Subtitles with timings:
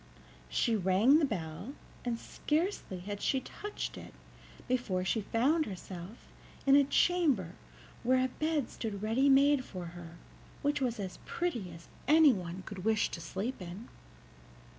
[0.49, 4.15] She rang the bell, and scarcely had she touched it
[4.67, 6.27] before she found herself
[6.65, 7.51] in a chamber
[8.01, 10.15] where a bed stood ready made for her,
[10.63, 13.89] which was as pretty as anyone could wish to sleep in.